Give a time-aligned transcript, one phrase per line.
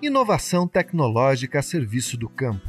[0.00, 2.68] Inovação tecnológica a serviço do campo.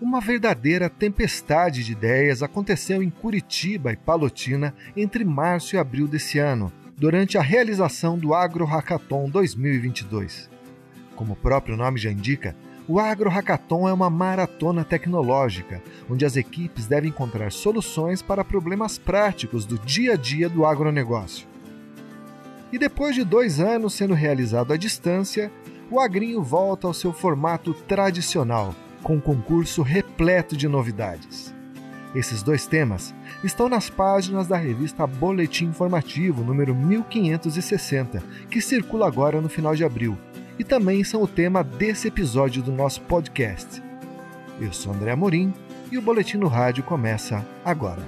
[0.00, 6.38] Uma verdadeira tempestade de ideias aconteceu em Curitiba e Palotina entre março e abril desse
[6.38, 10.48] ano, durante a realização do Agro Hackathon 2022.
[11.14, 12.56] Como o próprio nome já indica,
[12.88, 18.96] o Agro Hackathon é uma maratona tecnológica, onde as equipes devem encontrar soluções para problemas
[18.96, 21.46] práticos do dia a dia do agronegócio.
[22.72, 25.52] E depois de dois anos sendo realizado à distância,
[25.90, 31.54] o Agrinho volta ao seu formato tradicional, com um concurso repleto de novidades.
[32.14, 39.40] Esses dois temas estão nas páginas da revista Boletim Informativo número 1560, que circula agora
[39.40, 40.16] no final de abril,
[40.58, 43.82] e também são o tema desse episódio do nosso podcast.
[44.60, 45.52] Eu sou André Amorim
[45.90, 48.02] e o Boletim no Rádio começa agora.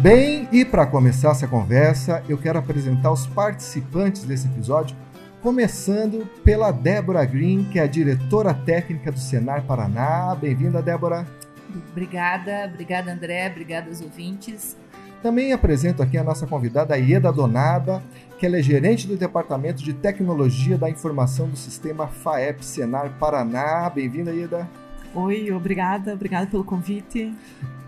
[0.00, 4.96] Bem, e para começar essa conversa, eu quero apresentar os participantes desse episódio,
[5.42, 10.36] começando pela Débora Green, que é a diretora técnica do Senar Paraná.
[10.40, 11.26] Bem-vinda, Débora.
[11.90, 14.76] Obrigada, obrigada, André, obrigada aos ouvintes.
[15.20, 18.00] Também apresento aqui a nossa convidada Ieda Donada,
[18.38, 23.90] que ela é gerente do Departamento de Tecnologia da Informação do Sistema FAEP Senar Paraná.
[23.90, 24.68] Bem-vinda, Ieda.
[25.14, 27.34] Oi, obrigada, obrigada pelo convite.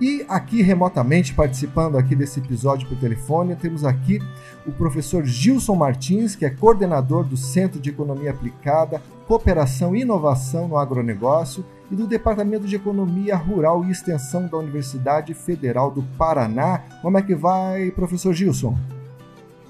[0.00, 4.18] E aqui remotamente participando aqui desse episódio por telefone, temos aqui
[4.66, 10.66] o professor Gilson Martins, que é coordenador do Centro de Economia Aplicada, Cooperação e Inovação
[10.66, 16.82] no Agronegócio e do Departamento de Economia Rural e Extensão da Universidade Federal do Paraná.
[17.02, 18.76] Como é que vai, professor Gilson?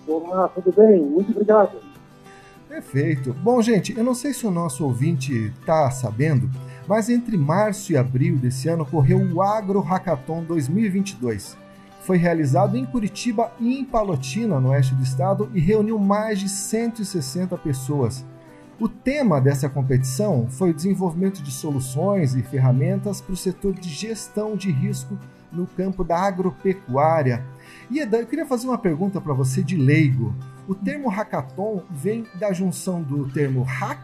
[0.06, 1.01] Olá, tudo bem?
[1.03, 1.77] Muito obrigado.
[2.69, 3.33] Perfeito.
[3.43, 6.48] Bom, gente, eu não sei se o nosso ouvinte está sabendo,
[6.91, 11.56] mas entre março e abril desse ano ocorreu o Agro Hackathon 2022.
[12.02, 16.48] Foi realizado em Curitiba e em Palotina, no oeste do estado, e reuniu mais de
[16.48, 18.27] 160 pessoas.
[18.77, 23.88] O tema dessa competição foi o desenvolvimento de soluções e ferramentas para o setor de
[23.88, 25.16] gestão de risco
[25.53, 27.44] no campo da agropecuária.
[27.88, 30.34] E eu queria fazer uma pergunta para você de leigo.
[30.66, 34.00] O termo hackathon vem da junção do termo hack,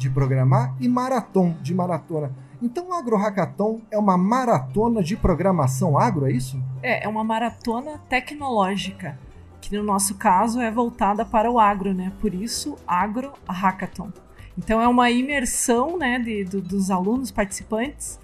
[0.00, 2.32] de programar e maratom de maratona.
[2.62, 6.60] Então o Agro Hackathon é uma maratona de programação agro, é isso?
[6.82, 9.18] É, é uma maratona tecnológica,
[9.60, 12.12] que no nosso caso é voltada para o agro, né?
[12.18, 14.10] Por isso, Agro Hackathon.
[14.56, 18.18] Então é uma imersão né, de, do, dos alunos participantes,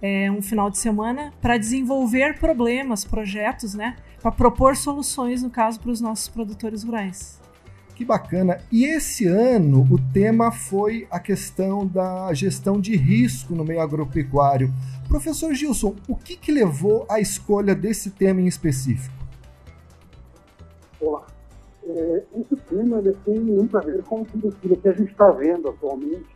[0.00, 3.96] é um final de semana, para desenvolver problemas, projetos, né?
[4.22, 7.38] Para propor soluções, no caso, para os nossos produtores rurais.
[7.98, 8.60] Que bacana.
[8.70, 14.70] E esse ano o tema foi a questão da gestão de risco no meio agropecuário.
[15.08, 19.12] Professor Gilson, o que, que levou à escolha desse tema em específico?
[21.00, 21.26] Olá.
[21.88, 26.28] É, esse tema tem muito a ver com aquilo que a gente está vendo atualmente,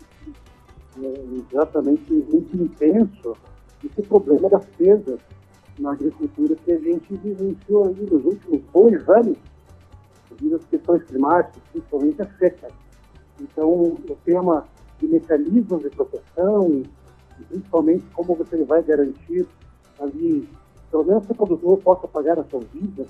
[1.00, 3.36] é, exatamente muito intenso,
[3.84, 5.20] esse problema das perdas
[5.78, 9.51] na agricultura que a gente vivenciou aí nos últimos dois anos
[10.36, 12.68] devido às questões climáticas, principalmente a seca.
[13.40, 14.64] Então, o tema
[14.98, 16.82] de mecanismos de proteção,
[17.40, 19.46] e principalmente como você vai garantir
[19.98, 20.48] ali,
[20.90, 23.06] pelo menos que o produtor possa pagar a sua vida,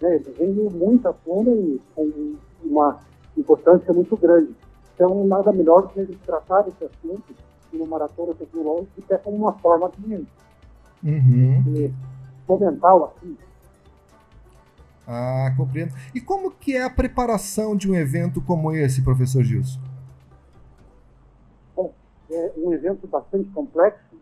[0.00, 2.34] né, vem muito à tona e com
[2.64, 3.00] uma
[3.36, 4.54] importância muito grande.
[4.94, 7.34] Então, nada melhor do que a gente tratar esse assunto
[7.76, 10.26] uma maratona tecnológica até como uma forma de,
[11.04, 11.62] uhum.
[11.62, 11.94] de
[12.46, 13.38] fomentar o assunto.
[15.06, 15.94] Ah, compreendo.
[16.14, 19.78] E como que é a preparação de um evento como esse, professor Gilson?
[21.76, 21.92] Bom,
[22.30, 24.16] é um evento bastante complexo,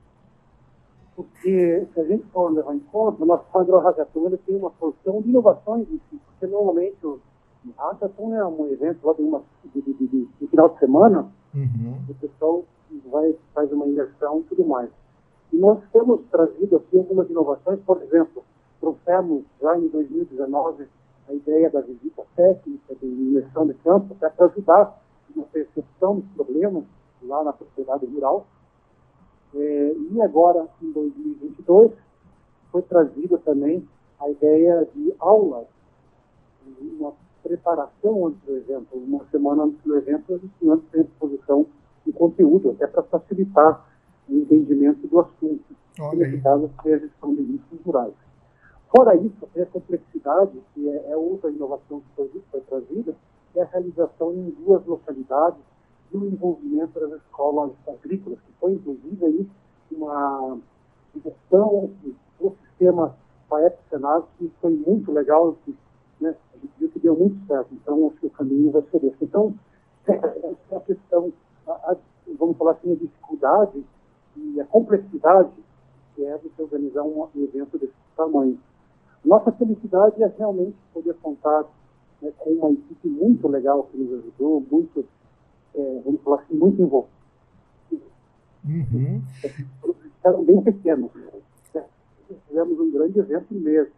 [1.16, 5.22] porque se a gente for levar em conta, o nosso quadro Hackathon tem uma porção
[5.22, 7.20] de inovações em si, porque normalmente o
[7.78, 11.98] Hackathon é um evento lá de, uma, de, de, de, de final de semana, uhum.
[12.08, 12.64] o pessoal
[13.10, 14.90] vai, faz uma imersão e tudo mais.
[15.50, 18.44] E nós temos trazido aqui algumas inovações, por exemplo,
[18.84, 20.86] trouxemos já em 2019
[21.26, 25.02] a ideia da visita técnica de imersão de campo para ajudar
[25.34, 26.84] na percepção dos problemas
[27.22, 28.46] lá na propriedade rural.
[29.54, 31.92] É, e agora, em 2022,
[32.70, 33.88] foi trazida também
[34.20, 35.66] a ideia de aulas,
[36.80, 41.66] uma preparação antes do evento, uma semana antes do evento, os estudantes têm disposição
[42.04, 43.86] de conteúdo, até para facilitar
[44.28, 45.64] o entendimento do assunto,
[45.94, 48.23] que nesse caso é a gestão de riscos rurais.
[48.96, 53.16] Fora isso, a complexidade, que é, é, outra inovação que foi, foi trazida,
[53.56, 55.58] é a realização em duas localidades
[56.12, 59.50] do envolvimento das escolas agrícolas, que foi inclusive aí
[59.90, 60.58] uma
[61.24, 61.90] gestão
[62.38, 63.16] do sistema
[63.48, 65.76] FAEP Senado, que foi muito legal, que,
[66.20, 67.68] né, a gente viu que deu muito certo.
[67.72, 69.24] Então, acho que o caminho vai ser esse.
[69.24, 69.54] Então,
[70.06, 71.32] a questão,
[71.66, 71.96] a, a,
[72.38, 73.84] vamos falar assim, a dificuldade
[74.36, 75.50] e a complexidade
[76.14, 78.56] que é de se organizar um evento desse tamanho.
[79.24, 81.64] Nossa felicidade é realmente poder contar
[82.20, 85.04] né, com uma equipe muito legal que nos ajudou, muito,
[85.74, 87.14] é, vamos falar assim, muito envolvida.
[88.64, 89.22] Uhum.
[90.24, 91.10] Eram bem pequenos.
[92.48, 93.92] Fizemos um grande evento mesmo.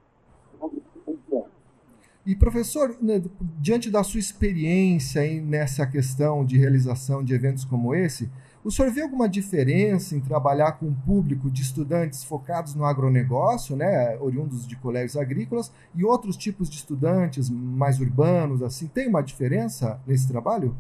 [2.27, 3.23] E professor, né,
[3.61, 8.29] diante da sua experiência nessa questão de realização de eventos como esse,
[8.67, 13.77] o senhor vê alguma diferença em trabalhar com um público de estudantes focados no agronegócio,
[13.77, 18.89] né, oriundos de colégios agrícolas, e outros tipos de estudantes mais urbanos, assim?
[18.89, 20.75] Tem uma diferença nesse trabalho?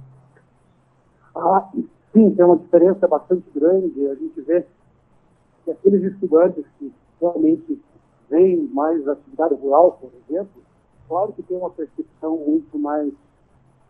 [1.32, 1.68] Ah,
[2.12, 4.08] sim, tem uma diferença bastante grande.
[4.08, 4.66] A gente vê
[5.64, 7.80] que aqueles estudantes que realmente
[8.28, 10.60] vêm mais da atividade rural, por exemplo,
[11.06, 13.12] claro que tem uma percepção muito mais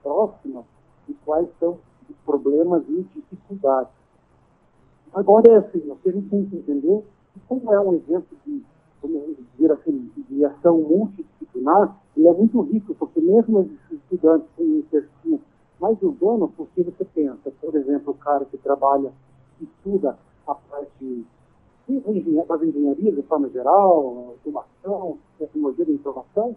[0.02, 0.64] próxima
[1.08, 1.78] de quais são
[2.10, 3.15] os problemas e
[5.12, 8.36] Agora é assim, o que a gente tem que entender que como é um evento
[8.46, 8.62] de,
[9.02, 14.78] vamos dizer assim, de ação multidisciplinar, ele é muito rico, porque mesmo os estudantes têm
[14.78, 15.40] um perfil
[15.80, 19.12] mais urbano, porque você pensa, por exemplo, o cara que trabalha,
[19.60, 21.24] estuda a parte
[22.48, 26.56] das engenharias de forma geral, automação, tecnologia de informação,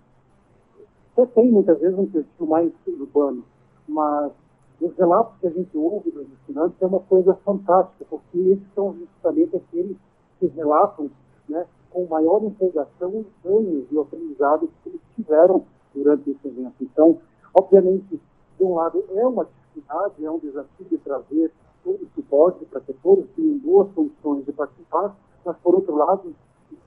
[1.15, 3.43] você tem muitas vezes um perfil mais urbano,
[3.87, 4.31] mas
[4.81, 8.95] os relatos que a gente ouve dos estudantes é uma coisa fantástica, porque esses são
[8.97, 9.97] justamente aqueles
[10.39, 11.11] que relatam
[11.49, 16.75] né, com maior empolgação os ganhos e o aprendizado que eles tiveram durante esse evento.
[16.81, 17.17] Então,
[17.53, 18.21] obviamente,
[18.57, 21.51] de um lado é uma dificuldade, é um desafio de trazer
[21.83, 25.15] todo o suporte para que todos tenham boas condições de participar,
[25.45, 26.33] mas, por outro lado,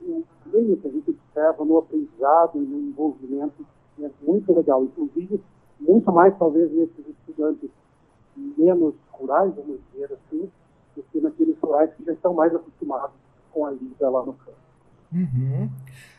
[0.06, 3.66] o ganho que a gente observa no aprendizado e no envolvimento
[4.00, 4.84] é muito legal.
[4.84, 5.42] Inclusive,
[5.80, 7.70] muito mais, talvez, nesses estudantes
[8.62, 10.50] menos rurais, vamos dizer assim,
[10.94, 13.16] do que naqueles rurais que já estão mais acostumados
[13.52, 14.56] com a lida lá no campo.
[15.12, 15.68] Uhum.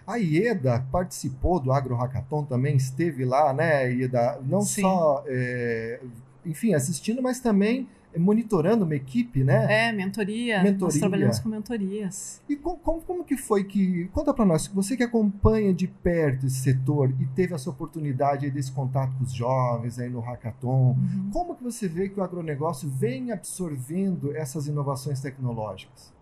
[0.05, 4.39] A IEDA participou do Agro Hackathon também, esteve lá, né, IEDA?
[4.43, 4.81] Não Sim.
[4.81, 6.01] só, é,
[6.45, 7.87] enfim, assistindo, mas também
[8.17, 9.87] monitorando uma equipe, né?
[9.87, 10.61] É, mentoria.
[10.61, 10.85] mentoria.
[10.85, 12.41] Nós trabalhamos com mentorias.
[12.47, 14.05] E como, como, como que foi que.
[14.13, 18.71] Conta para nós, você que acompanha de perto esse setor e teve essa oportunidade desse
[18.71, 21.29] contato com os jovens aí no Hackathon, uhum.
[21.31, 26.13] como que você vê que o agronegócio vem absorvendo essas inovações tecnológicas?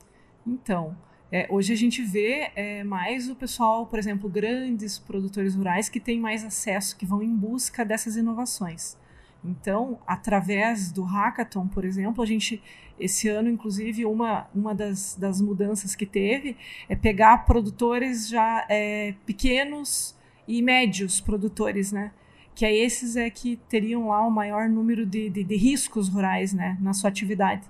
[0.45, 0.95] Então,
[1.31, 5.99] é, hoje a gente vê é, mais o pessoal, por exemplo, grandes produtores rurais que
[5.99, 8.97] têm mais acesso, que vão em busca dessas inovações.
[9.43, 12.61] Então, através do hackathon, por exemplo, a gente,
[12.99, 16.55] esse ano, inclusive, uma, uma das, das mudanças que teve
[16.87, 20.15] é pegar produtores já é, pequenos
[20.47, 22.11] e médios produtores, né?
[22.53, 26.53] Que é esses é que teriam lá o maior número de, de, de riscos rurais,
[26.53, 26.77] né?
[26.79, 27.67] Na sua atividade.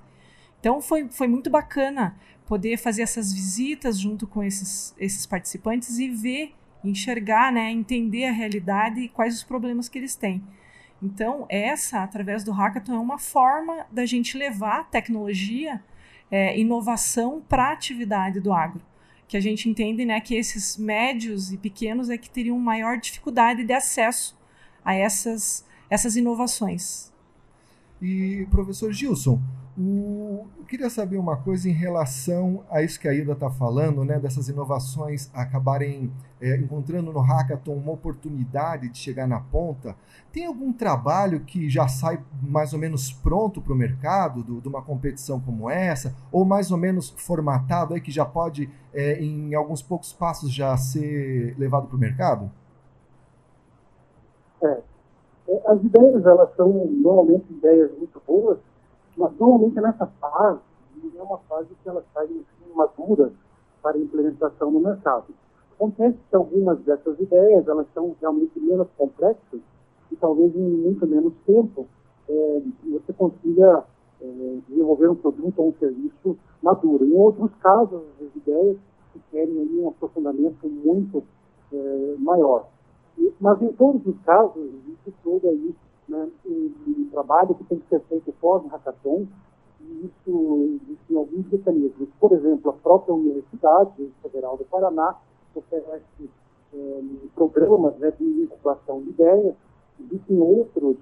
[0.60, 6.10] Então, foi, foi muito bacana poder fazer essas visitas junto com esses, esses participantes e
[6.10, 6.54] ver,
[6.84, 7.72] enxergar, né?
[7.72, 10.44] Entender a realidade e quais os problemas que eles têm.
[11.02, 15.84] Então, essa, através do hackathon, é uma forma da gente levar tecnologia,
[16.30, 18.82] é, inovação para a atividade do agro.
[19.28, 23.64] Que a gente entende né, que esses médios e pequenos é que teriam maior dificuldade
[23.64, 24.38] de acesso
[24.86, 27.11] a essas, essas inovações.
[28.02, 29.40] E, professor Gilson,
[29.78, 34.04] o, eu queria saber uma coisa em relação a isso que a Ida está falando,
[34.04, 39.96] né, dessas inovações acabarem é, encontrando no hackathon uma oportunidade de chegar na ponta.
[40.34, 44.68] Tem algum trabalho que já sai mais ou menos pronto para o mercado do, de
[44.68, 49.54] uma competição como essa, ou mais ou menos formatado aí que já pode, é, em
[49.54, 52.52] alguns poucos passos, já ser levado para o mercado?
[54.64, 54.91] É.
[55.66, 58.58] As ideias elas são normalmente ideias muito boas
[59.18, 60.60] mas normalmente nessa fase,
[61.16, 63.32] é uma fase que elas saem assim, maduras
[63.82, 65.26] para implementação no mercado.
[65.76, 69.60] Acontece que algumas dessas ideias elas são realmente menos complexas
[70.12, 71.88] e talvez em muito menos tempo
[72.30, 73.84] é, você consiga
[74.22, 77.04] é, desenvolver um produto ou um serviço maduro.
[77.06, 78.78] Em outros casos, as ideias
[79.32, 81.24] querem ali um aprofundamento muito
[81.74, 82.68] é, maior.
[83.40, 85.76] Mas em todos os casos, existe todo aí
[86.08, 89.26] né, um, um, trabalho que tem que ser feito pós-hackathon,
[89.80, 92.10] e isso existem alguns mecanismos.
[92.20, 95.16] Por exemplo, a própria Universidade Federal do Paraná
[95.56, 96.30] oferece
[96.74, 97.02] é,
[97.36, 99.56] programas né, de incubação de ideias,
[100.00, 100.98] existem outros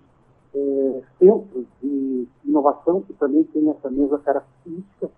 [0.55, 5.09] é, centros de inovação que também têm essa mesma característica.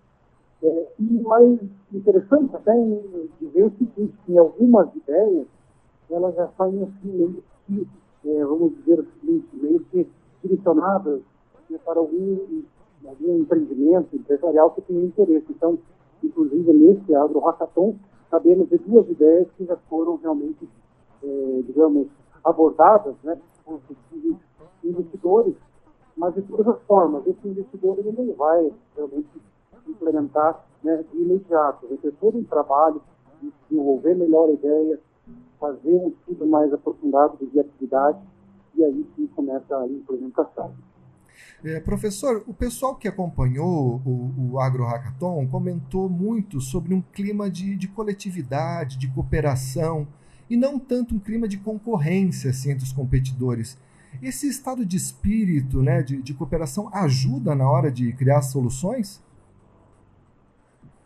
[0.62, 1.58] É, e mais
[1.92, 5.46] interessante até de ver o seguinte, que algumas ideias
[6.12, 7.88] elas já saem assim, meio que
[8.24, 8.72] é, vamos
[10.42, 11.20] direcionadas
[11.68, 12.62] né, para algum,
[13.04, 15.46] algum empreendimento empresarial que tenha interesse.
[15.50, 15.78] Então,
[16.22, 17.96] inclusive nesse Agro Hackathon,
[18.30, 20.68] sabemos de duas ideias que já foram realmente,
[21.22, 22.06] é, digamos,
[22.44, 23.80] abordadas né, por
[24.84, 25.54] investidores,
[26.16, 27.26] mas de todas as formas.
[27.26, 29.28] Esse investidor ele não vai realmente
[29.86, 33.00] implementar né, de imediato, vai ter todo um trabalho
[33.40, 35.00] de desenvolver melhor a ideia,
[35.60, 38.18] fazer um estudo mais aprofundado de viabilidade
[38.74, 40.72] e aí sim começa a implementação.
[41.64, 47.48] É, professor, o pessoal que acompanhou o, o Agro Hackathon comentou muito sobre um clima
[47.48, 50.06] de, de coletividade, de cooperação,
[50.50, 53.78] e não tanto um clima de concorrência assim, entre os competidores.
[54.20, 59.22] Esse estado de espírito né, de, de cooperação ajuda na hora de criar soluções?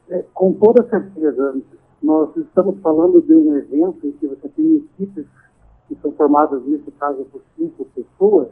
[0.08, 1.62] É, com toda certeza.
[2.02, 5.26] Nós estamos falando de um evento em que você tem equipes
[5.88, 8.48] que são formadas, nesse caso, por cinco pessoas,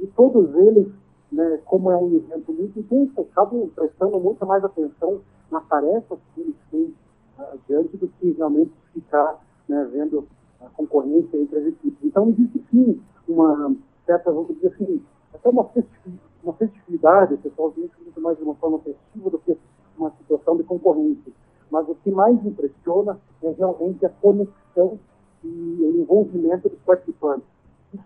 [0.00, 0.88] e todos eles
[1.34, 6.40] né, como é um evento muito intenso, acabam prestando muita mais atenção nas tarefas que
[6.40, 6.94] eles têm
[7.38, 10.26] uh, diante do que realmente ficar né, vendo
[10.60, 11.98] a concorrência entre as equipes.
[12.04, 13.74] Então, existe sim uma
[14.06, 15.68] certa, vamos dizer assim, até uma,
[16.42, 19.56] uma festividade, o pessoal vê muito mais de uma forma festiva do que
[19.98, 21.32] uma situação de concorrência.
[21.74, 24.96] Mas o que mais impressiona é realmente a conexão
[25.42, 27.44] e o envolvimento dos participantes,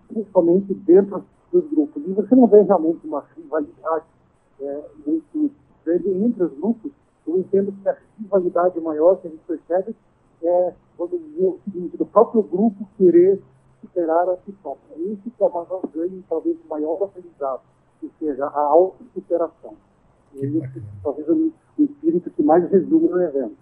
[0.08, 1.22] principalmente dentro
[1.52, 2.02] dos grupos.
[2.06, 4.06] E você não vê realmente uma rivalidade
[4.58, 5.50] é, muito
[5.84, 6.90] grande entre os grupos.
[7.26, 9.94] Eu entendo que a rivalidade maior que a gente percebe
[10.42, 13.38] é quando o seguinte, do próprio grupo querer
[13.82, 15.12] superar a si próprio.
[15.12, 17.60] Isso que é o maior ganho, talvez o maior aprendizado,
[18.02, 19.74] ou seja, a autossuperação.
[20.34, 23.56] Esse talvez o espírito que mais resume no evento.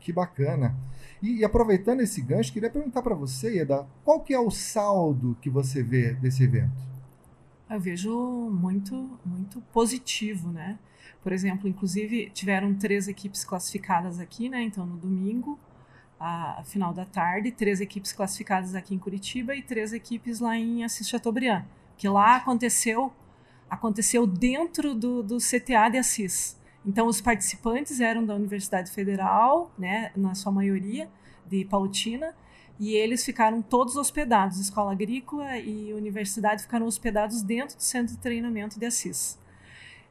[0.00, 0.74] Que bacana.
[1.22, 5.36] E, e, aproveitando esse gancho, queria perguntar para você, Eda, qual que é o saldo
[5.40, 6.92] que você vê desse evento?
[7.74, 10.78] eu vejo muito, muito positivo, né?
[11.22, 14.62] Por exemplo, inclusive tiveram três equipes classificadas aqui, né?
[14.62, 15.58] Então no domingo,
[16.20, 20.56] a, a final da tarde, três equipes classificadas aqui em Curitiba e três equipes lá
[20.56, 21.64] em Assis Chateaubriand,
[21.96, 23.12] que lá aconteceu
[23.72, 26.60] aconteceu dentro do, do CTA de Assis.
[26.84, 30.12] Então os participantes eram da Universidade Federal, né?
[30.14, 31.08] Na sua maioria
[31.46, 32.34] de Pautina
[32.78, 38.20] e eles ficaram todos hospedados, escola agrícola e universidade ficaram hospedados dentro do centro de
[38.20, 39.38] treinamento de Assis.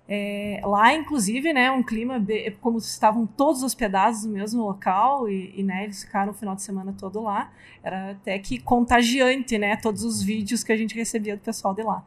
[0.08, 2.16] É, lá, inclusive, né, um clima
[2.62, 6.64] como estavam todos hospedados no mesmo local e, e né, eles ficaram o final de
[6.64, 7.54] semana todo lá.
[7.84, 11.84] Era até que contagiante, né, todos os vídeos que a gente recebia do pessoal de
[11.84, 12.04] lá.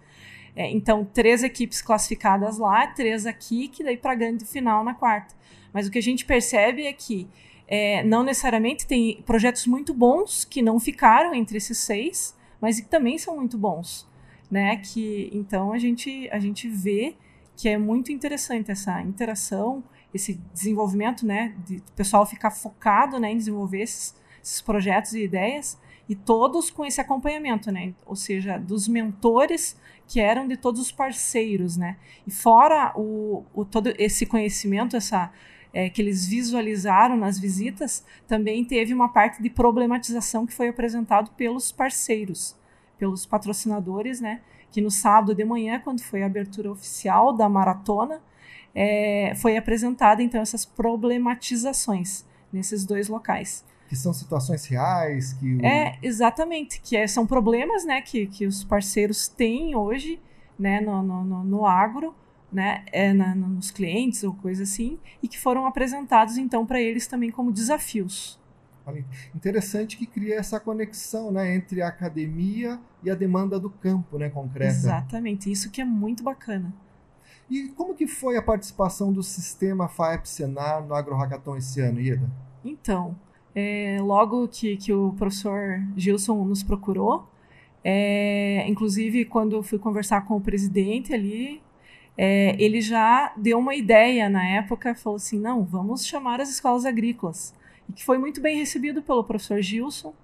[0.57, 5.35] É, então, três equipes classificadas lá, três aqui, que daí para grande final na quarta.
[5.73, 7.29] Mas o que a gente percebe é que
[7.67, 12.89] é, não necessariamente tem projetos muito bons que não ficaram entre esses seis, mas que
[12.89, 14.07] também são muito bons,
[14.51, 14.77] né?
[14.77, 17.17] Que então a gente a gente vê
[17.57, 19.83] que é muito interessante essa interação,
[20.13, 21.55] esse desenvolvimento, né?
[21.67, 26.71] De o pessoal ficar focado, né, em desenvolver esses, esses projetos e ideias e todos
[26.71, 27.95] com esse acompanhamento, né?
[28.05, 31.97] Ou seja, dos mentores que eram de todos os parceiros, né?
[32.27, 35.33] E fora o, o todo esse conhecimento, essa
[35.73, 41.31] é, que eles visualizaram nas visitas, também teve uma parte de problematização que foi apresentado
[41.33, 42.57] pelos parceiros,
[42.99, 44.41] pelos patrocinadores, né?
[44.71, 48.21] Que no sábado de manhã, quando foi a abertura oficial da maratona,
[48.75, 53.65] é, foi apresentada então essas problematizações nesses dois locais.
[53.89, 55.65] Que são situações reais que o...
[55.65, 60.21] é exatamente que é, são problemas, né, que, que os parceiros têm hoje,
[60.59, 62.15] né, no, no, no agro
[62.55, 67.07] né, é, na, nos clientes ou coisa assim, e que foram apresentados então para eles
[67.09, 68.41] também como desafios.
[69.35, 74.29] Interessante que cria essa conexão né, entre a academia e a demanda do campo né,
[74.29, 74.73] concreta.
[74.73, 76.73] Exatamente, isso que é muito bacana.
[77.51, 82.01] E como que foi a participação do sistema FAEP Senar no Agro Hackathon esse ano,
[82.01, 82.31] Ieda?
[82.65, 83.17] Então,
[83.55, 87.27] é, logo que, que o professor Gilson nos procurou,
[87.83, 91.63] é, inclusive quando eu fui conversar com o presidente ali,
[92.17, 96.85] é, ele já deu uma ideia na época, falou assim, não, vamos chamar as escolas
[96.85, 97.55] agrícolas.
[97.89, 100.15] E que foi muito bem recebido pelo professor Gilson,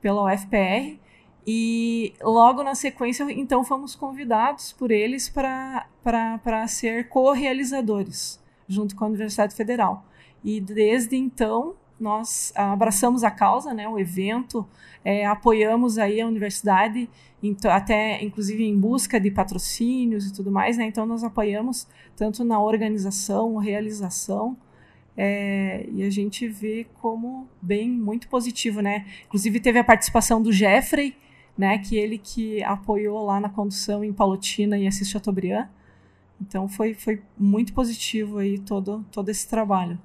[0.00, 0.98] pela UFPR,
[1.46, 9.08] e logo na sequência, então, fomos convidados por eles para ser co-realizadores, junto com a
[9.08, 10.04] Universidade Federal.
[10.42, 14.66] E desde então, nós abraçamos a causa, né, o evento,
[15.04, 17.08] é, apoiamos aí a universidade,
[17.70, 22.60] até inclusive em busca de patrocínios e tudo mais, né, então nós apoiamos tanto na
[22.60, 24.56] organização, realização,
[25.16, 29.06] é, e a gente vê como bem muito positivo, né?
[29.26, 31.16] Inclusive teve a participação do Jeffrey,
[31.56, 31.78] né?
[31.78, 35.68] Que ele que apoiou lá na condução em Palotina e Assis Chateaubriand.
[36.38, 39.98] Então foi, foi muito positivo aí todo, todo esse trabalho.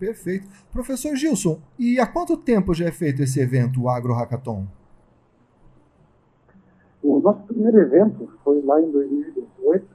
[0.00, 0.48] Perfeito.
[0.72, 4.66] Professor Gilson, e há quanto tempo já é feito esse evento, o Agro Hackathon?
[7.02, 9.86] O nosso primeiro evento foi lá em 2018,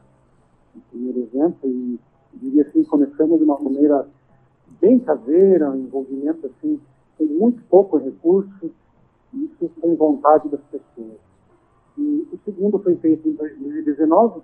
[0.76, 2.00] o primeiro evento, e
[2.36, 4.08] diria assim, começamos de uma maneira
[4.80, 6.80] bem caseira, um envolvimento assim,
[7.18, 8.72] com muito pouco recurso,
[9.34, 11.18] e isso com vontade das pessoas.
[11.98, 14.42] E o segundo foi feito em 2019,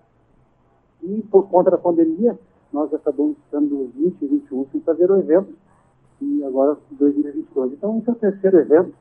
[1.03, 2.37] e por conta da pandemia,
[2.71, 5.53] nós acabamos ficando 20 e 21 sem fazer o evento,
[6.21, 7.73] e agora 2022.
[7.73, 8.93] Então, esse é o terceiro evento,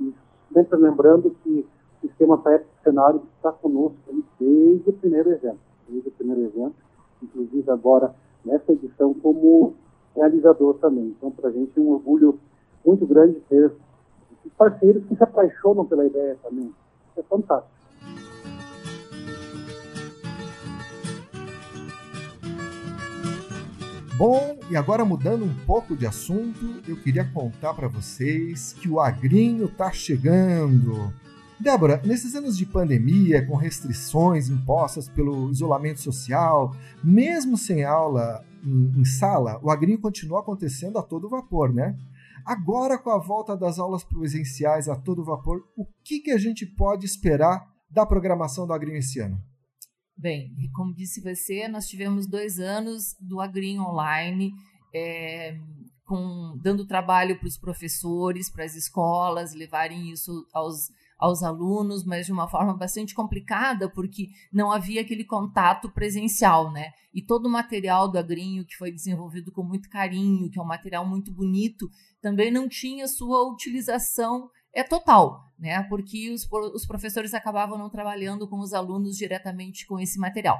[0.00, 0.14] e
[0.52, 1.66] sempre lembrando que
[2.02, 3.98] o Sistema PEP Cenário está conosco
[4.38, 5.58] desde o primeiro evento,
[5.88, 6.74] desde o primeiro evento,
[7.22, 9.74] inclusive agora nessa edição como
[10.14, 11.14] realizador também.
[11.16, 12.38] Então, para a gente é um orgulho
[12.84, 13.72] muito grande ter
[14.56, 16.72] parceiros que se apaixonam pela ideia também.
[17.16, 17.77] É fantástico.
[24.18, 28.98] Bom, e agora mudando um pouco de assunto, eu queria contar para vocês que o
[28.98, 31.14] agrinho tá chegando.
[31.60, 39.00] Débora, nesses anos de pandemia, com restrições impostas pelo isolamento social, mesmo sem aula em,
[39.00, 41.96] em sala, o agrinho continua acontecendo a todo vapor, né?
[42.44, 46.66] Agora, com a volta das aulas presenciais a todo vapor, o que, que a gente
[46.66, 49.40] pode esperar da programação do agrinho esse ano?
[50.20, 54.52] Bem, como disse você, nós tivemos dois anos do Agrim Online,
[54.92, 55.56] é,
[56.04, 62.26] com, dando trabalho para os professores, para as escolas, levarem isso aos, aos alunos, mas
[62.26, 66.90] de uma forma bastante complicada, porque não havia aquele contato presencial, né?
[67.14, 70.66] E todo o material do Agrinho, que foi desenvolvido com muito carinho, que é um
[70.66, 71.88] material muito bonito,
[72.20, 75.82] também não tinha sua utilização é total, né?
[75.88, 80.56] Porque os, os professores acabavam não trabalhando com os alunos diretamente com esse material.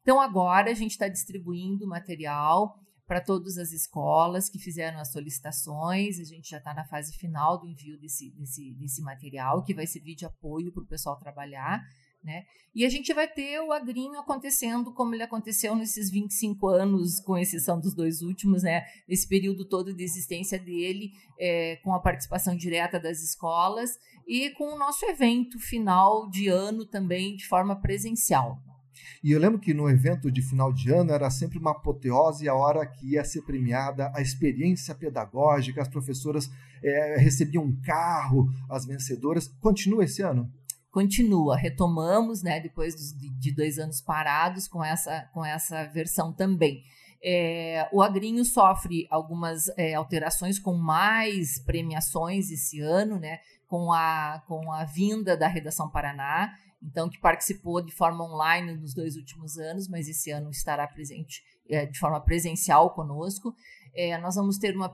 [0.00, 6.20] Então, agora a gente está distribuindo material para todas as escolas que fizeram as solicitações.
[6.20, 9.86] A gente já está na fase final do envio desse, desse, desse material, que vai
[9.86, 11.82] servir de apoio para o pessoal trabalhar.
[12.28, 12.44] Né?
[12.74, 17.38] E a gente vai ter o agrinho acontecendo como ele aconteceu nesses 25 anos, com
[17.38, 18.84] exceção dos dois últimos, né?
[19.08, 24.74] Esse período todo de existência dele, é, com a participação direta das escolas e com
[24.74, 28.62] o nosso evento final de ano também de forma presencial.
[29.24, 32.54] E eu lembro que no evento de final de ano era sempre uma apoteose a
[32.54, 36.50] hora que ia ser premiada a experiência pedagógica, as professoras
[36.84, 39.48] é, recebiam um carro, as vencedoras.
[39.62, 40.52] Continua esse ano?
[40.98, 46.82] Continua, retomamos, né, depois de dois anos parados com essa, com essa versão também.
[47.22, 54.42] É, o Agrinho sofre algumas é, alterações com mais premiações esse ano, né, com a,
[54.48, 59.56] com a vinda da Redação Paraná, então que participou de forma online nos dois últimos
[59.56, 63.54] anos, mas esse ano estará presente é, de forma presencial conosco.
[63.94, 64.92] É, nós vamos ter uma,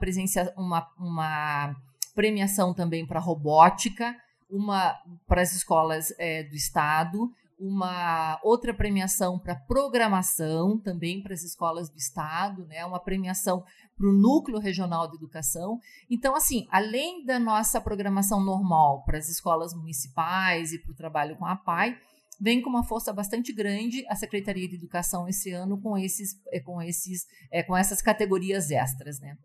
[0.55, 1.77] uma, uma
[2.15, 4.15] premiação também para robótica,
[4.55, 4.95] uma
[5.27, 11.89] para as escolas é, do estado, uma outra premiação para programação também para as escolas
[11.89, 12.85] do estado, né?
[12.85, 13.65] Uma premiação
[13.97, 15.79] para o núcleo regional de educação.
[16.11, 21.37] Então, assim, além da nossa programação normal para as escolas municipais e para o trabalho
[21.37, 21.97] com a PAI,
[22.41, 26.61] vem com uma força bastante grande a Secretaria de Educação esse ano com esses, é,
[26.61, 29.37] com esses, é, com essas categorias extras, né?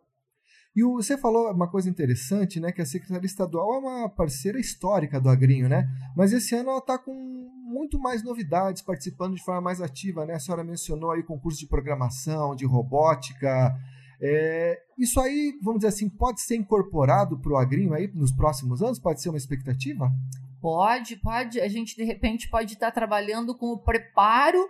[0.80, 2.72] E você falou uma coisa interessante, né?
[2.72, 5.90] Que a Secretaria Estadual é uma parceira histórica do Agrinho, né?
[6.16, 7.14] Mas esse ano ela está com
[7.66, 10.36] muito mais novidades, participando de forma mais ativa, né?
[10.36, 13.76] A senhora mencionou aí concurso de programação, de robótica.
[14.22, 18.82] É, isso aí, vamos dizer assim, pode ser incorporado para o Agrinho aí nos próximos
[18.82, 19.00] anos?
[19.00, 20.10] Pode ser uma expectativa?
[20.62, 21.60] Pode, pode.
[21.60, 24.66] A gente, de repente, pode estar trabalhando com o preparo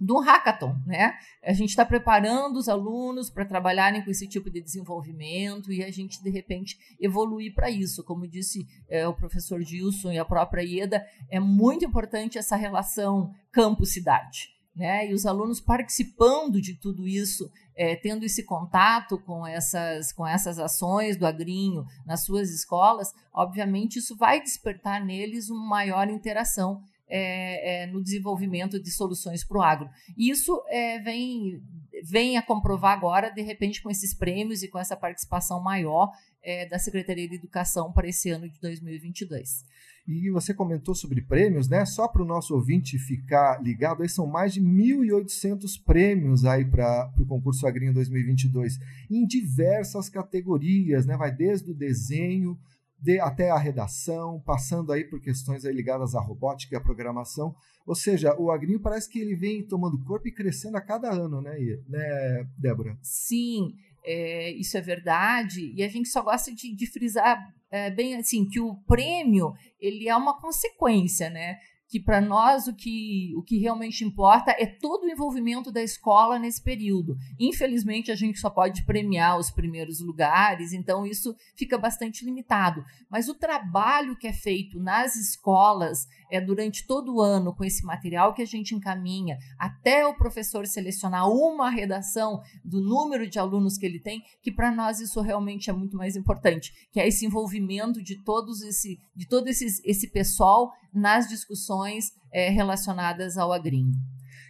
[0.00, 1.14] do hackathon, né?
[1.44, 5.90] A gente está preparando os alunos para trabalharem com esse tipo de desenvolvimento e a
[5.90, 8.02] gente de repente evoluir para isso.
[8.02, 13.30] Como disse é, o professor Gilson e a própria Ieda, é muito importante essa relação
[13.52, 14.48] campo-cidade.
[14.74, 15.10] Né?
[15.10, 20.58] E os alunos participando de tudo isso, é, tendo esse contato com essas, com essas
[20.58, 27.82] ações do agrinho nas suas escolas, obviamente isso vai despertar neles uma maior interação é,
[27.82, 29.90] é, no desenvolvimento de soluções para o agro.
[30.16, 31.60] Isso é, vem,
[32.04, 36.10] vem a comprovar agora, de repente, com esses prêmios e com essa participação maior
[36.42, 39.64] é, da Secretaria de Educação para esse ano de 2022.
[40.06, 41.84] E você comentou sobre prêmios, né?
[41.84, 47.12] Só para o nosso ouvinte ficar ligado, aí são mais de 1.800 prêmios aí para
[47.18, 48.78] o concurso Agrinho 2022,
[49.10, 51.16] em diversas categorias, né?
[51.16, 52.58] Vai desde o desenho,
[53.00, 57.54] de, até a redação, passando aí por questões aí ligadas à robótica e à programação.
[57.86, 61.40] Ou seja, o agrinho parece que ele vem tomando corpo e crescendo a cada ano,
[61.40, 61.56] né,
[61.88, 62.96] né Débora?
[63.02, 65.72] Sim, é, isso é verdade.
[65.74, 67.38] E a gente só gosta de, de frisar
[67.70, 71.58] é, bem assim que o prêmio ele é uma consequência, né?
[71.90, 76.38] Que para nós o que, o que realmente importa é todo o envolvimento da escola
[76.38, 77.16] nesse período.
[77.38, 82.84] Infelizmente, a gente só pode premiar os primeiros lugares, então isso fica bastante limitado.
[83.10, 87.84] Mas o trabalho que é feito nas escolas é durante todo o ano com esse
[87.84, 93.76] material que a gente encaminha, até o professor selecionar uma redação do número de alunos
[93.76, 97.26] que ele tem, que para nós isso realmente é muito mais importante, que é esse
[97.26, 103.92] envolvimento de todos esse, de todo esse, esse pessoal nas discussões é, relacionadas ao agrinho.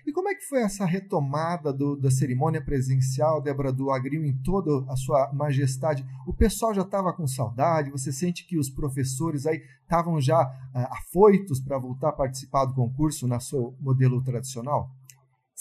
[0.07, 4.37] E como é que foi essa retomada do, da cerimônia presencial, Débora, do Agrinho em
[4.43, 6.05] toda a sua majestade?
[6.27, 7.91] O pessoal já estava com saudade?
[7.91, 12.75] Você sente que os professores aí estavam já uh, afoitos para voltar a participar do
[12.75, 14.91] concurso na seu modelo tradicional?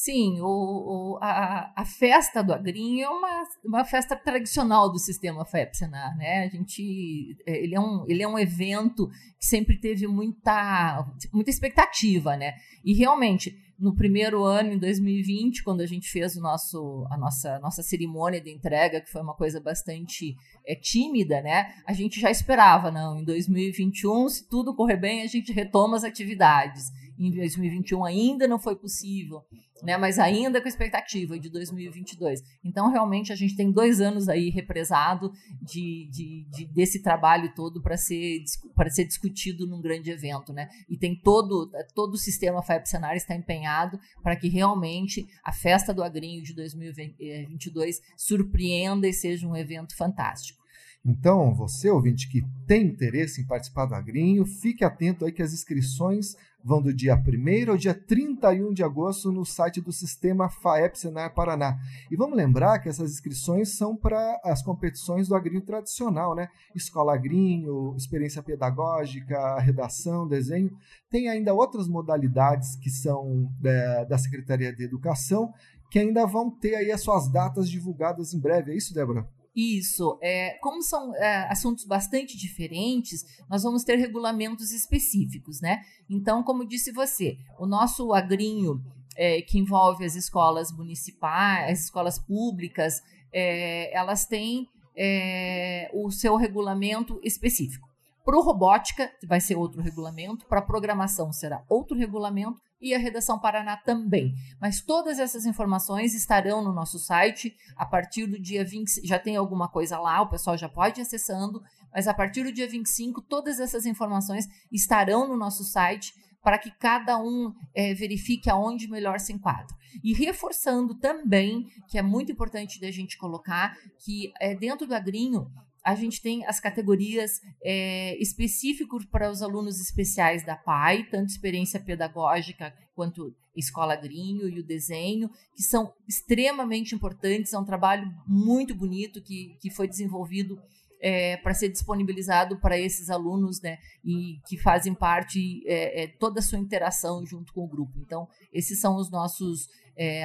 [0.02, 5.44] Sim, o, o, a, a, festa do Agrinho é uma, uma festa tradicional do sistema
[5.44, 6.46] FEPSENAR, né?
[6.46, 11.50] A gente, é, ele, é um, ele é um evento que sempre teve muita, muita
[11.50, 12.54] expectativa, né?
[12.82, 17.60] E realmente, no primeiro ano, em 2020, quando a gente fez o nosso, a nossa,
[17.60, 20.34] nossa cerimônia de entrega, que foi uma coisa bastante
[20.66, 21.74] é, tímida, né?
[21.86, 26.06] A gente já esperava, não, em 2021, se tudo correr bem, a gente retoma as
[26.06, 26.90] atividades.
[27.20, 29.44] Em 2021 ainda não foi possível
[29.84, 29.98] né?
[29.98, 32.44] Mas ainda com expectativa de 2022.
[32.64, 37.82] Então, realmente, a gente tem dois anos aí represado de, de, de desse trabalho todo
[37.82, 38.44] para ser,
[38.76, 40.70] para ser discutido num grande evento, né?
[40.90, 45.94] E tem todo, todo o sistema FAEP Cenário está empenhado para que realmente a festa
[45.94, 50.59] do Agrinho de 2022 surpreenda e seja um evento fantástico.
[51.06, 55.54] Então, você, ouvinte, que tem interesse em participar do Agrinho, fique atento aí que as
[55.54, 61.00] inscrições vão do dia 1 ao dia 31 de agosto no site do Sistema FAEP
[61.00, 61.78] Senar Paraná.
[62.12, 66.50] E vamos lembrar que essas inscrições são para as competições do agrinho tradicional, né?
[66.76, 70.70] Escola agrinho, experiência pedagógica, redação, desenho.
[71.10, 75.54] Tem ainda outras modalidades que são é, da Secretaria de Educação
[75.90, 78.72] que ainda vão ter aí as suas datas divulgadas em breve.
[78.72, 79.28] É isso, Débora?
[79.56, 80.18] Isso.
[80.22, 85.82] É, como são é, assuntos bastante diferentes, nós vamos ter regulamentos específicos, né?
[86.10, 88.82] Então, como disse você, o nosso agrinho,
[89.16, 93.02] é, que envolve as escolas municipais, as escolas públicas,
[93.34, 97.88] é, elas têm é, o seu regulamento específico.
[98.24, 103.78] Para robótica, vai ser outro regulamento, para programação será outro regulamento, e a Redação Paraná
[103.78, 104.34] também.
[104.60, 109.06] Mas todas essas informações estarão no nosso site a partir do dia 20.
[109.06, 111.62] Já tem alguma coisa lá, o pessoal já pode ir acessando,
[111.94, 116.72] mas a partir do dia 25, todas essas informações estarão no nosso site para que
[116.72, 119.76] cada um é, verifique aonde melhor se enquadra.
[120.04, 125.52] E reforçando também, que é muito importante da gente colocar, que é, dentro do agrinho
[125.84, 131.80] a gente tem as categorias é, específicas para os alunos especiais da PAI, tanto experiência
[131.80, 137.54] pedagógica quanto escola grinho e o desenho, que são extremamente importantes.
[137.54, 140.60] É um trabalho muito bonito que, que foi desenvolvido
[141.02, 146.40] é, para ser disponibilizado para esses alunos, né, e que fazem parte é, é, toda
[146.40, 147.98] a sua interação junto com o grupo.
[148.00, 149.68] Então, esses são os nossos,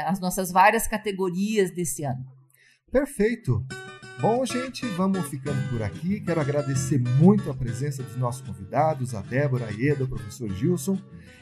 [0.06, 2.24] as nossas várias categorias desse ano.
[2.94, 3.62] Perfeito.
[4.20, 6.20] Bom, gente, vamos ficando por aqui.
[6.20, 10.96] Quero agradecer muito a presença dos nossos convidados, a Débora, a Eda, o professor Gilson,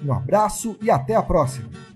[0.04, 1.89] um abraço e até a próxima!